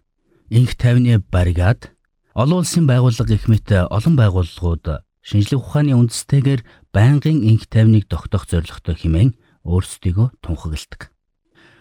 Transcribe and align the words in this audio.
инх 0.54 0.78
тайвны 0.78 1.26
бригад, 1.26 1.90
олон 2.38 2.62
улсын 2.62 2.86
байгууллага 2.86 3.34
гэх 3.34 3.50
мэт 3.50 3.74
олон 3.74 4.14
байгууллагууд 4.14 5.02
шинжлэх 5.26 5.58
ухааны 5.58 5.98
үндэстэйгээр 5.98 6.94
байнгын 6.94 7.42
инх 7.50 7.66
тайвныг 7.66 8.06
тогтоох 8.06 8.46
зорилготой 8.46 8.94
хэмээн 8.94 9.34
өөрсдийгөө 9.66 10.38
тунхагладаг. 10.38 11.10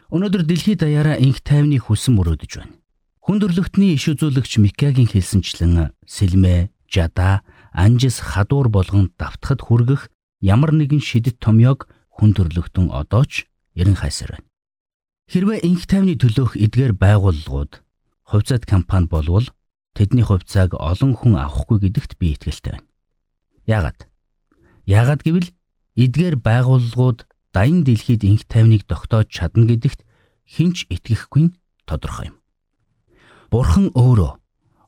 Өнөөдөр 0.08 0.48
дэлхийд 0.48 0.80
даяараа 0.80 1.20
инх 1.20 1.44
тайвны 1.44 1.76
хүсэн 1.76 2.16
мөрөөдөж 2.16 2.52
байна. 2.56 2.80
Хүндрэлтний 3.24 3.96
иш 3.96 4.12
үзүүлэгч 4.12 4.60
Микагийн 4.60 5.08
хэлсэнчлэн 5.08 5.96
сэлмэ, 6.04 6.68
жада, 6.92 7.40
анжис 7.72 8.20
хадуур 8.20 8.68
болгон 8.68 9.16
давтахад 9.16 9.64
хүргэх 9.64 10.12
ямар 10.44 10.76
нэгэн 10.76 11.00
шидэт 11.00 11.40
томьёог 11.40 11.88
хүндрэлтэн 12.20 12.92
одоо 12.92 13.24
ч 13.24 13.48
эрен 13.72 13.96
хайсаар 13.96 14.36
байна. 14.36 14.48
Хэрвээ 15.32 15.64
инх 15.64 15.88
тайвны 15.88 16.20
төлөөх 16.20 16.60
эдгээр 16.68 17.00
байгууллагууд 17.00 17.80
хувьцаат 18.28 18.68
компани 18.68 19.08
болвол 19.08 19.48
тэдний 19.96 20.20
хувьцааг 20.20 20.76
олон 20.76 21.16
хүн 21.16 21.40
авахгүй 21.40 21.80
гэдэгт 21.80 22.20
би 22.20 22.36
итгэлтэй 22.36 22.76
байна. 22.76 22.88
Яагаад? 23.64 24.04
Яагаад 24.84 25.24
гэвэл 25.24 25.48
эдгээр 25.96 26.36
байгууллагууд 26.44 27.24
дайны 27.56 27.88
дэлхийд 27.88 28.20
инх 28.28 28.44
тайвныг 28.44 28.84
тогтоож 28.84 29.32
чадна 29.32 29.64
гэдэгт 29.64 30.04
хинч 30.44 30.84
итгэхгүй 30.92 31.56
тодорхой 31.88 32.28
юм. 32.28 32.43
Бурхан 33.54 33.94
өөрөө 33.94 34.32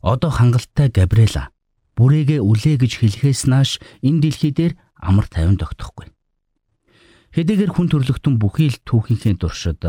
одоо 0.03 0.31
хангалттай 0.35 0.91
Габриэла 0.91 1.55
бүрээгээ 1.95 2.43
үлээ 2.43 2.83
гэж 2.83 2.99
хэлэхээс 2.99 3.47
нааш 3.47 3.79
энэ 4.03 4.27
дэлхий 4.27 4.51
дээр 4.51 4.75
амар 4.99 5.31
тайван 5.31 5.55
тогтохгүй. 5.55 6.11
Хэдийгээр 7.31 7.71
хүн 7.71 7.87
төрлөختөн 7.87 8.43
бүхий 8.43 8.75
л 8.75 8.83
түүхийнхээ 8.83 9.39
туршид 9.39 9.87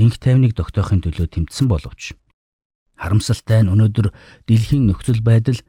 инх 0.00 0.16
тайвныг 0.24 0.56
тогтоохын 0.56 1.04
төлөө 1.04 1.36
тэмцсэн 1.36 1.68
боловч 1.68 2.16
харамсалтай 2.96 3.60
нь 3.60 3.68
өнөөдөр 3.76 4.08
дэлхийн 4.48 4.88
нөхцөл 4.88 5.20
байдал 5.20 5.60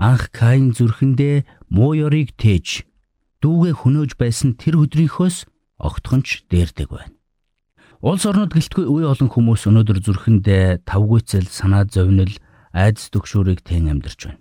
анх 0.00 0.32
Каин 0.32 0.72
зүрхэндээ 0.72 1.68
муу 1.68 1.92
ёрыг 2.00 2.32
тээж 2.40 2.88
дүүгээ 3.44 3.76
хөнөөж 3.76 4.16
байсан 4.16 4.56
тэр 4.56 4.80
өдрийнхөөс 4.88 5.44
огтхонч 5.76 6.48
дээрдэг 6.48 6.88
байна. 6.88 7.19
Улс 8.00 8.24
орнууд 8.24 8.56
гэлтгүй 8.56 8.88
үе 8.88 9.04
олон 9.04 9.28
хүмүүс 9.28 9.68
өнөөдөр 9.68 10.00
зүрхэндээ 10.00 10.88
тавгүйцэл, 10.88 11.44
санаа 11.44 11.84
зовнил, 11.84 12.32
айдас 12.72 13.12
төгшөөрийг 13.12 13.60
тэн 13.60 13.92
амьдарч 13.92 14.24
байна. 14.24 14.40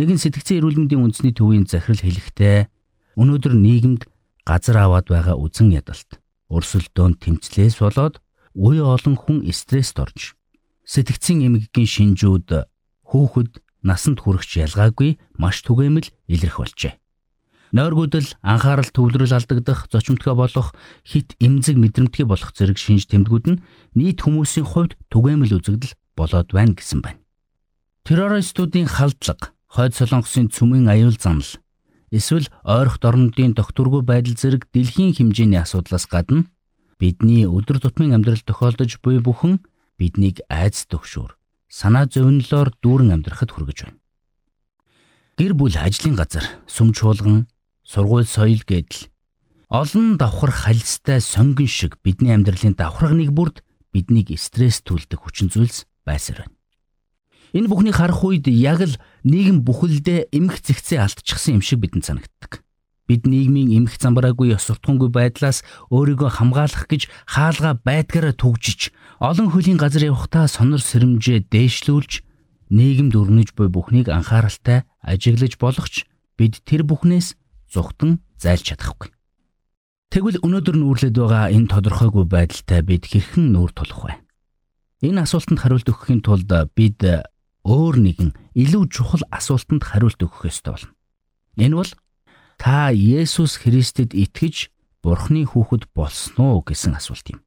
Нэгэн 0.00 0.16
сэтгцэн 0.16 0.56
эрүүл 0.64 0.80
мэндийн 0.80 1.04
үндэсний 1.04 1.36
төвийн 1.36 1.68
захирал 1.68 2.00
хэлэхдээ 2.00 2.72
өнөөдөр 3.20 3.54
нийгэмд 3.60 4.08
газар 4.48 4.76
аваад 4.80 5.04
байгаа 5.04 5.36
үзэн 5.36 5.76
ядалт, 5.76 6.16
өрсөлдөөн 6.48 7.20
тэмцлээс 7.20 7.76
болоод 7.76 8.24
үе 8.56 8.80
олон 8.80 9.20
хүн 9.20 9.44
стресст 9.52 10.00
орж 10.00 10.32
сэтгцэн 10.88 11.44
эмгэгийн 11.44 12.16
шинжүүд 12.16 12.64
хүүхэд 13.12 13.60
насанд 13.84 14.24
хүрэгч 14.24 14.64
ялгаагүй 14.64 15.20
маш 15.36 15.60
түгээмэл 15.60 16.08
илэрх 16.32 16.56
болжээ. 16.56 16.96
Нойргуудл 17.72 18.32
анхаарал 18.40 18.88
төвлөрөл 18.88 19.36
алдагдах, 19.36 19.88
зочимтгой 19.92 20.34
болох, 20.34 20.72
хит 21.04 21.36
эмзэг 21.36 21.76
мэдрэмтгий 21.76 22.24
болох 22.24 22.56
зэрэг 22.56 22.80
шинж 22.80 23.12
тэмдгүүд 23.12 23.46
нь 23.52 23.60
нийт 23.92 24.24
хүмүүсийн 24.24 24.64
хувьд 24.64 24.96
түгээмэл 25.12 25.60
үзэгдэл 25.60 25.92
болоод 26.16 26.48
байна 26.56 26.72
гэсэн 26.72 27.04
байна. 27.04 27.20
Террористуудын 28.08 28.88
халдлага, 28.88 29.52
хойд 29.68 29.92
солонгосын 29.92 30.48
цөмийн 30.48 30.88
аюул 30.88 31.20
занал, 31.20 31.60
эсвэл 32.08 32.48
ойрхот 32.64 33.04
орнуудын 33.04 33.52
докторгүй 33.52 34.00
байдал 34.00 34.32
зэрэг 34.32 34.64
дэлхийн 34.72 35.12
хэмжээний 35.12 35.60
асуудлаас 35.60 36.08
гадна 36.08 36.48
бидний 36.96 37.44
өдөр 37.44 37.84
тутмын 37.84 38.16
амьдрал 38.16 38.40
тохиолдож 38.40 38.96
буй 39.04 39.20
бүхэн 39.20 39.60
биднийг 40.00 40.40
айц 40.48 40.88
төгшөөр 40.88 41.36
санаа 41.68 42.08
зовнилоор 42.08 42.72
дүүрэн 42.80 43.12
амьдрахад 43.12 43.52
хүргэж 43.52 43.78
байна. 43.84 44.00
Гэр 45.36 45.52
бүл 45.54 45.76
ажлын 45.76 46.16
газар 46.16 46.42
сүм 46.66 46.96
чуулган 46.96 47.46
сургууль 47.88 48.28
соёл 48.28 48.60
гэдэл 48.68 49.08
олон 49.72 50.20
давхар 50.20 50.52
халистай 50.52 51.24
сонгон 51.24 51.66
шиг 51.66 51.96
бидний 52.04 52.36
амьдралын 52.36 52.76
давхарганыг 52.76 53.32
бүрд 53.32 53.64
биднийг 53.96 54.28
стресс 54.36 54.84
түлдэх 54.84 55.24
хүчин 55.24 55.48
зүйлс 55.48 55.88
байсаар 56.04 56.44
байна. 56.44 56.56
Энэ 57.56 57.68
бүхнийг 57.72 57.96
харах 57.96 58.20
үед 58.20 58.44
яг 58.52 58.84
л 58.84 59.00
нийгэм 59.24 59.64
бүхэлдээ 59.64 60.36
эмх 60.36 60.60
зэгцээ 60.60 61.00
алдчихсан 61.00 61.60
юм 61.60 61.64
шиг 61.64 61.80
бидэнд 61.80 62.04
санагддаг. 62.04 62.60
Бид 63.08 63.24
нийгмийн 63.24 63.72
эмх 63.72 63.96
замбраагүй 63.96 64.52
ёс 64.52 64.68
суртахуунгүй 64.68 65.08
байдлаас 65.08 65.64
өөрийгөө 65.88 66.28
хамгаалах 66.28 66.84
гэж 66.92 67.08
хаалгаа 67.24 67.80
байдгаараа 67.80 68.36
түгжиж, 68.36 68.92
олон 69.16 69.48
хөлийн 69.48 69.80
газар 69.80 70.12
явахдаа 70.12 70.44
сонор 70.44 70.84
сэрэмжээ 70.84 71.48
дээшлүүлж, 71.48 72.20
нийгэмд 72.68 73.16
өрнөж 73.16 73.56
буй 73.56 73.72
бүхнийг 73.72 74.12
анхааралтай 74.12 74.84
ажиглаж 75.00 75.56
болохч 75.56 76.04
бид 76.36 76.60
тэр 76.68 76.84
бүхнээс 76.84 77.32
зүхтэн 77.72 78.20
зайлж 78.40 78.74
чадахгүй. 78.74 79.12
Тэгвэл 80.08 80.40
өнөөдөр 80.40 80.76
нүүрлээд 80.80 81.16
байгаа 81.20 81.52
энэ 81.52 81.68
тодорхойгүй 81.68 82.24
байдалтай 82.24 82.80
бид 82.80 83.04
хэрхэн 83.12 83.52
нүүр 83.52 83.70
тулах 83.76 84.02
вэ? 84.08 84.14
Энэ 85.04 85.28
асуултанд 85.28 85.60
хариулт 85.60 85.88
өгөхийн 85.92 86.24
тулд 86.24 86.48
бид 86.72 87.04
өөр 87.68 87.96
нэгэн 88.00 88.30
илүү 88.56 88.84
чухал 88.88 89.22
асуултанд 89.28 89.84
хариулт 89.84 90.16
өгөх 90.16 90.48
ёстой 90.48 90.72
болно. 90.80 90.96
Энэ 91.60 91.76
бол 91.76 91.92
та 92.56 92.88
Есүс 92.90 93.60
Христэд 93.60 94.16
итгэж 94.16 94.72
Бурхны 95.04 95.46
хүүхэд 95.46 95.92
болсон 95.94 96.58
уу 96.58 96.64
гэсэн 96.66 96.98
асуулт 96.98 97.28
юм. 97.30 97.44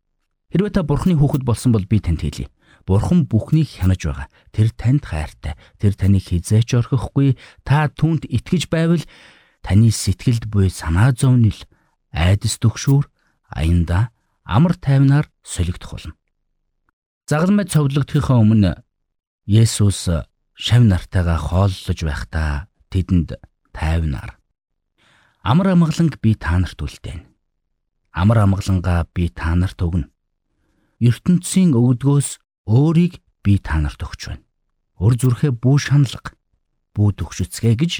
Хэрвээ 0.53 0.71
та 0.71 0.87
Бурхны 0.87 1.17
хүүхэд 1.17 1.43
болсон 1.43 1.75
бол 1.75 1.83
би 1.83 1.99
танд 1.99 2.23
хэлье. 2.23 2.47
Бурхан 2.87 3.27
бүхнийг 3.27 3.67
хянаж 3.67 4.01
байгаа. 4.07 4.27
Тэр 4.55 4.71
танд 4.71 5.03
хайртай. 5.05 5.59
Тэр 5.77 5.93
таныг 5.93 6.25
хизээч 6.25 6.73
орхихгүй. 6.79 7.35
Та 7.67 7.91
түүнд 7.91 8.25
итгэж 8.25 8.71
байвал 8.71 9.03
таны 9.61 9.89
сэтгэлд 9.91 10.45
буй 10.49 10.69
санаа 10.69 11.13
зовнил, 11.13 11.57
айдас 12.11 12.57
төгшүүр 12.59 13.07
аянда 13.49 14.11
амар 14.43 14.75
тайвнаар 14.75 15.29
солигдох 15.43 15.95
болно. 15.95 16.13
Загалмай 17.29 17.65
цовдлогдохын 17.65 18.41
өмнө 18.43 18.71
Есүс 19.45 20.09
шав 20.53 20.83
нартайгаа 20.83 21.39
хооллож 21.39 21.99
байхдаа 22.03 22.67
тэдэнд 22.91 23.39
тайвнаар 23.73 24.41
амар 25.41 25.73
амгаланг 25.73 26.21
би 26.21 26.35
та 26.35 26.57
нарт 26.59 26.77
үлдээн. 26.77 27.25
Амар 28.13 28.45
амгалангаа 28.45 29.09
би 29.13 29.29
та 29.29 29.55
нарт 29.55 29.81
өгнө. 29.81 30.09
ертөнцийн 31.01 31.73
өвдгөөс 31.73 32.37
өөрийг 32.69 33.25
би 33.41 33.57
та 33.57 33.81
нарт 33.81 34.05
өгч 34.05 34.21
байна. 34.29 34.45
Өр 35.01 35.17
зүрхээ 35.17 35.51
бүү 35.57 35.77
шаналга, 35.81 36.37
бүү 36.93 37.09
төгшөцгээ 37.17 37.73
гэж 37.73 37.91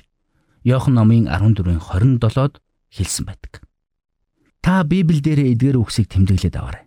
Иохан 0.64 0.94
номын 0.94 1.26
14-ийн 1.26 1.82
27-д 1.82 2.62
хэлсэн 2.94 3.26
байдаг. 3.26 3.66
Та 4.62 4.84
Библиэлд 4.86 5.26
эдгээр 5.58 5.82
үгсийг 5.82 6.08
тэмдэглээд 6.14 6.56
аваарай. 6.58 6.86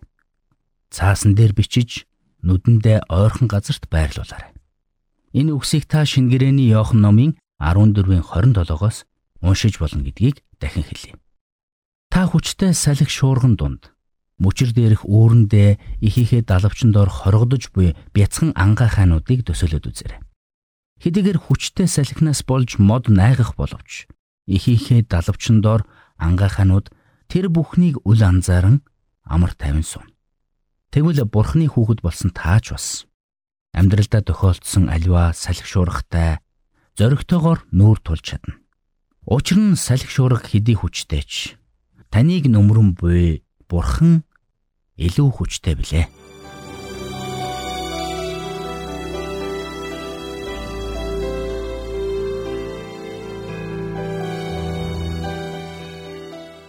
Цаасан 0.89 1.35
дээр 1.35 1.51
бичиж 1.51 2.07
нүдэндээ 2.39 3.11
ойрхон 3.11 3.51
газарт 3.51 3.91
байрлуулаарай. 3.91 4.55
Энэ 5.35 5.51
үгсийг 5.51 5.91
та 5.91 6.07
Шингэрэний 6.07 6.71
Иохан 6.71 7.03
номын 7.03 7.35
14-ийн 7.59 8.23
27-оос 8.23 9.03
уншиж 9.43 9.75
болно 9.83 10.07
гэдгийг 10.07 10.39
дахин 10.59 10.87
хэлье. 10.87 11.19
Та 12.07 12.31
хүчтэй 12.31 12.71
салхи 12.71 13.11
шуурган 13.11 13.59
дунд 13.59 13.91
мөчр 14.39 14.71
дээрх 14.71 15.03
үүрэндээ 15.03 15.99
ихийнхээ 16.03 16.43
далавчин 16.43 16.91
доор 16.91 17.11
хоргодож 17.11 17.71
буй 17.71 17.95
бяцхан 18.11 18.51
ангаа 18.55 18.87
хаануудыг 18.91 19.47
төсөөлөд 19.47 19.87
үзээрэй. 19.87 20.19
Хэдийгээр 21.01 21.39
хүчтэй 21.39 21.87
салхинаас 21.87 22.45
болж 22.47 22.79
мод 22.79 23.11
найгах 23.11 23.55
боловч 23.59 24.07
ихийнхээ 24.47 25.09
далавчин 25.09 25.59
доор 25.59 25.83
ангаханууд 26.21 26.93
тэр 27.27 27.49
бүхнийг 27.51 27.99
үл 28.05 28.21
анзааран 28.23 28.85
амар 29.25 29.51
тайван 29.57 29.83
сууна. 29.83 30.13
Тэгвэл 30.93 31.27
бурхны 31.27 31.67
хүүхэд 31.67 31.99
болсон 31.99 32.31
таач 32.31 32.71
бас 32.71 32.87
Амьдралдаа 33.75 34.23
тохиолдсон 34.23 34.87
аливаа 34.87 35.35
салхи 35.35 35.67
шуургатай 35.67 36.39
зоригтойгоор 36.95 37.67
нүүр 37.75 37.99
тулж 37.99 38.23
чадна. 38.23 38.55
Учир 39.27 39.59
нь 39.59 39.75
салхи 39.75 40.07
шуурга 40.07 40.47
хэдий 40.47 40.79
хүчтэйч 40.79 41.59
таныг 42.07 42.47
нөмрөн 42.47 42.95
буй 42.95 43.43
бурхан 43.67 44.23
илүү 44.95 45.27
хүчтэй 45.27 45.75
билээ. 45.75 46.07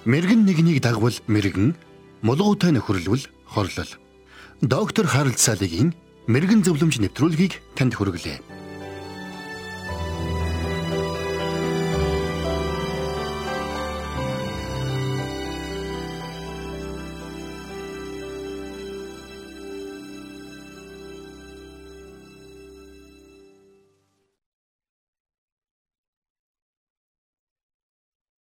Мэргэн 0.07 0.47
нэгнийг 0.47 0.79
дагвал 0.87 1.19
мэргэн, 1.27 1.75
мулгуутай 2.23 2.71
нөхөрлөвл 2.71 3.27
хорлол. 3.43 3.91
Доктор 4.63 5.11
Харалт 5.11 5.43
Салигийн 5.43 5.99
мэрэгэн 6.31 6.63
зөвлөмж 6.63 7.03
нэвтрүүлгийг 7.03 7.59
танд 7.75 7.99
хүргэлээ. 7.99 8.56